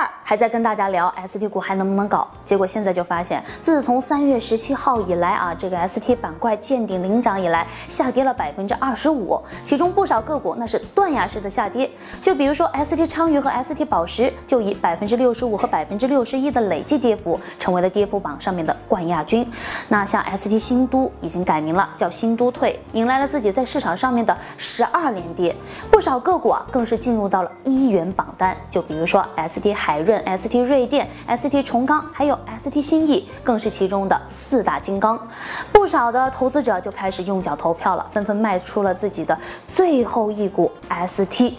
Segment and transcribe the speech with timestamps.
[0.00, 11.90] 二还在跟大家聊 ST 股还能不能搞，结果现在就发现，自从三月十七号以来啊，这个 ST 板块见顶领涨以来，下跌了百分之二十五，其中不少个股那是断崖式的下跌。
[12.22, 19.44] 就比如说 ST 昌鱼和 ST 宝石，就以百分之六十五和百分之六十一的累计跌幅，成为了跌幅榜上面的冠亚军。
[19.88, 25.56] 那像 ST 新都已经改名了，叫新都退，迎来了自己在市场上面的十二连跌，
[25.90, 28.56] 不少个股啊更是进入到了一元榜单。
[28.68, 35.18] 就比如说 ST 海润、ST 瑞电、ST 重钢，还有 ST 新意，更是其中的四大金刚。
[35.72, 40.70] 不少的投资者就开始用脚投票了，纷纷卖出了自己的最后一股
[41.06, 41.54] ST，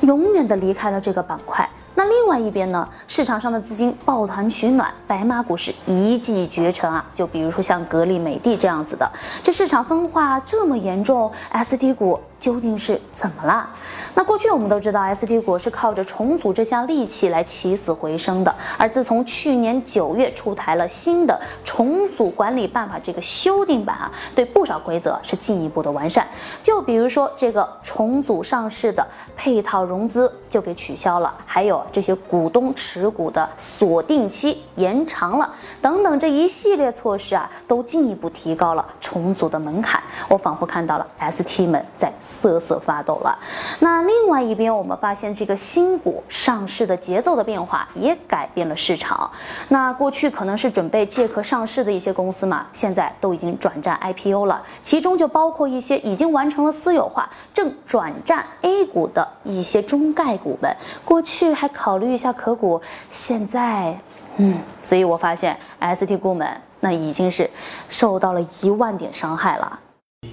[0.00, 1.68] 永远的离开了这个板块。
[1.96, 7.04] 那另外一边呢，市场上的资金抱团取暖，白马股是一骑绝尘啊！
[7.14, 9.10] 就比如说像格力、美的这样子的，
[9.42, 12.20] 这市场分化这么严重，ST 股。
[12.38, 13.68] 究竟是怎么了？
[14.14, 18.54] 那过去我们都知道，ST 股是靠着重组这项利器来起死回生的。
[18.76, 26.28] 而自从去年九月出台了新的重组管理办法这个修订版啊，对不少规则是进一步的完善。
[26.62, 29.04] 就比如说这个重组上市的
[29.34, 40.02] 配套融资就给取消了，还有这些股东持股的锁定期延长了，等等这一系列措施啊，都进一步提高了重组的门槛。
[40.28, 42.12] 我仿佛看到了 ST 们在。
[42.18, 43.38] 瑟瑟发抖了。
[43.80, 49.30] 那另外一边，我们发现这个新股上市的节奏的变化也改变了市场。
[49.68, 54.62] 那过去可能是准备借壳上市的一些公司嘛，现在都已经转战 IPO 了。
[54.82, 60.74] 其中就包括一些已经完成了私有化、正转战 A 股的一些中概股们。
[61.04, 63.98] 过去还考虑一下壳股，现在，
[64.36, 66.48] 嗯，所以我发现 ST 股们
[66.80, 67.50] 那已经是
[67.88, 69.80] 受到了一万点伤害了。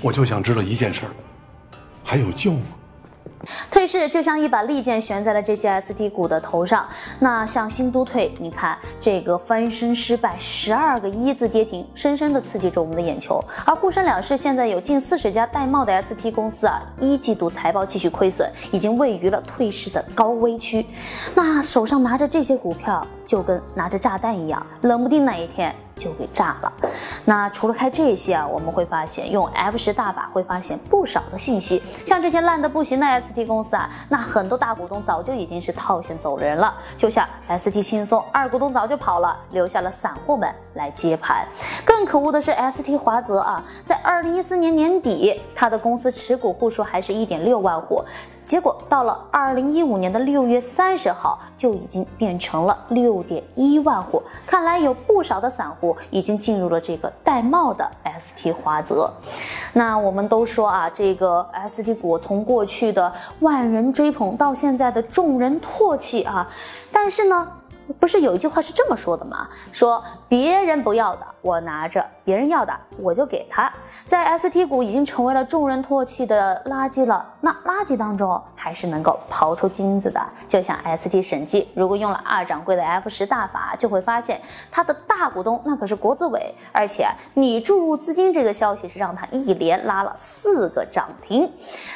[0.01, 1.11] 我就想知道一件事儿。
[2.03, 2.61] 还有救吗？
[3.69, 6.87] 退市就像一把利剑悬在了这些 ST 股的头上。
[7.19, 13.43] 那像新都退，你看这个翻身失败，十二个一字跌停，深深的刺激着我们的眼球。
[13.65, 20.85] 而沪深两市现在有近四十家带帽的 ST 公司啊，一季度财报继续亏损，已经位于了退市的高危区。
[21.35, 25.73] 那手上拿着这些股票，就跟拿着炸弹一样，冷不丁哪一天。
[25.95, 26.71] 就给炸了。
[27.25, 31.81] 那除了开这些啊，我们会发现用 F 十大法会发现不少的信息。
[32.05, 36.73] 像这些烂的不行的 ST 公司啊，那很多大股东早就已经是套现走人了。
[36.97, 41.47] 就像 ST 轻松，二股东早就跑了，留下了散户们来接盘。
[41.85, 48.03] 更可恶的是 ST 华泽啊，在二零一四年年底，他的公司持股户数还是一点六万户。
[48.53, 54.21] 结果到了二零一五年的六月三十号，就已经变成了六点一万户。
[54.45, 59.11] 看来有不少的散户已经进入了这个戴帽的 ST 华泽。
[59.73, 66.47] 那我们都说啊，这个 ST 股从过去的万人追捧到现在的众人唾弃啊，
[66.91, 67.47] 但是呢。
[67.99, 69.45] 不是有一句话是这么说的吗？
[69.73, 73.71] 说别人不要的我拿着，别人要的我就给他。
[74.05, 80.21] 在 ST 股已经成为了众人唾弃的垃圾了，那垃圾当中还是能够刨出金子的。
[80.47, 84.41] 就像 ST 审计，如果用了二掌柜的 F 十大法，就会发现
[84.71, 91.51] 他的大股东那可是国资委，而且你注入资金这个消息是让他一连拉了四个涨停。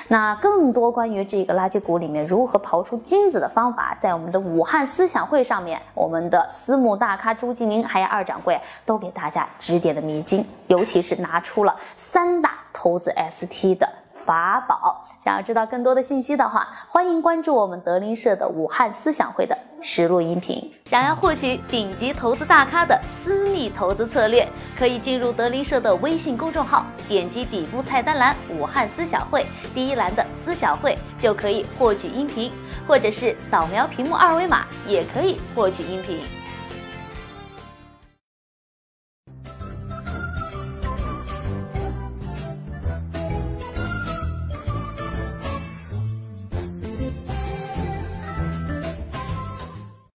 [0.09, 5.81] 那更多关于这个垃圾股里面如何刨出金子的方法，在我们的武汉思想会上面。
[5.93, 15.05] 我们的私募大咖朱继明还有二掌柜都给大家指点的迷已经，尤其是拿出了三大投资 ST 的法宝。
[15.19, 20.73] 想要知道更多的信息的话，欢迎关注我们德林社的武汉思想会的实录音频。
[20.85, 29.45] 想要获取顶级投资大咖的私密投资策略，可以进入德林社的微信公众号，点击底部菜单栏“武汉思想会”
[29.75, 32.51] 第一栏的“思想会”，就可以获取音频。
[32.87, 36.21] 或者是扫描屏幕二维码，也可以获取音频。